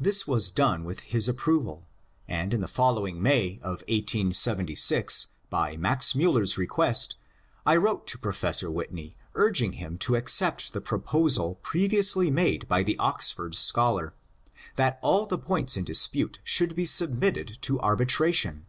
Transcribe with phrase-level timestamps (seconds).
[0.00, 1.86] This was done with his approval,
[2.26, 7.16] and in the following May (1876) by Max Miiller*s request,
[7.66, 12.98] I wrote to Professor Whitney urging him to accept the proposal previously made by the
[12.98, 14.14] Oxford scholar,
[14.76, 18.64] that all the points in dispute should be submitted to arbitration.